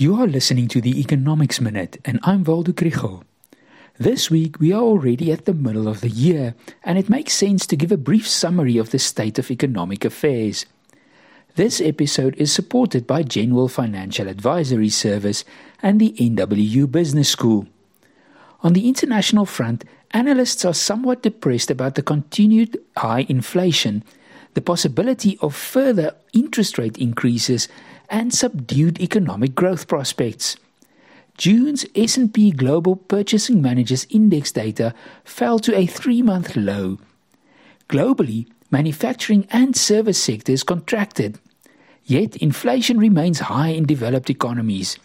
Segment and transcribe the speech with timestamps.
[0.00, 3.22] You are listening to the Economics Minute, and I'm Waldo Krugell.
[3.98, 7.66] This week, we are already at the middle of the year, and it makes sense
[7.66, 10.64] to give a brief summary of the state of economic affairs.
[11.56, 15.44] This episode is supported by Jenwil Financial Advisory Service
[15.82, 17.66] and the NWU Business School.
[18.62, 24.02] On the international front, analysts are somewhat depressed about the continued high inflation,
[24.54, 27.68] the possibility of further interest rate increases,
[28.10, 30.56] and subdued economic growth prospects.
[31.38, 34.92] June's S&P Global Purchasing Managers Index data
[35.24, 36.98] fell to a 3-month low.
[37.88, 41.38] Globally, manufacturing and service sectors contracted.
[42.04, 44.98] Yet inflation remains high in developed economies.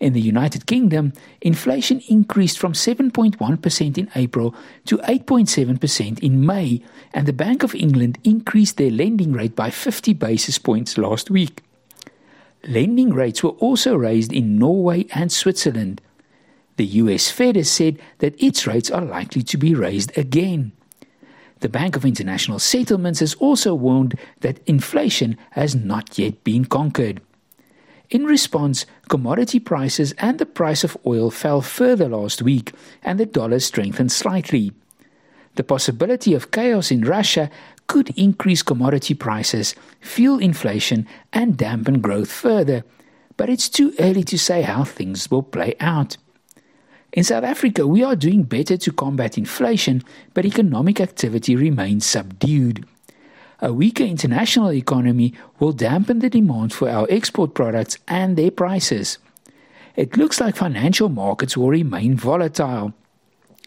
[0.00, 4.54] In the United Kingdom, inflation increased from 7.1% in April
[4.86, 6.82] to 8.7% in May,
[7.12, 11.62] and the Bank of England increased their lending rate by 50 basis points last week.
[12.66, 16.00] Lending rates were also raised in Norway and Switzerland.
[16.76, 20.72] The US Fed has said that its rates are likely to be raised again.
[21.60, 27.20] The Bank of International Settlements has also warned that inflation has not yet been conquered.
[28.08, 33.26] In response, commodity prices and the price of oil fell further last week, and the
[33.26, 34.72] dollar strengthened slightly.
[35.56, 37.50] The possibility of chaos in Russia
[37.90, 42.84] could increase commodity prices, fuel inflation, and dampen growth further,
[43.36, 46.16] but it's too early to say how things will play out.
[47.12, 52.86] In South Africa, we are doing better to combat inflation, but economic activity remains subdued.
[53.60, 59.18] A weaker international economy will dampen the demand for our export products and their prices.
[59.96, 62.94] It looks like financial markets will remain volatile.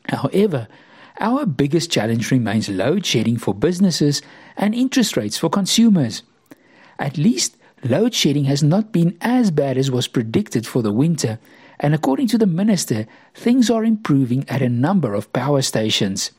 [0.08, 0.70] However,
[1.20, 4.22] our biggest challenge remains load shedding for businesses
[4.58, 6.24] and interest rates for consumers.
[7.00, 11.40] At least load shedding has not been as bad as was predicted for the winter,
[11.80, 16.32] and according to the minister, things are improving at a number of power stations.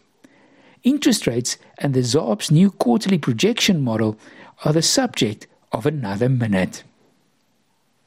[0.83, 4.18] Interest rates and the SARB's new quarterly projection model
[4.64, 6.84] are the subject of another minute.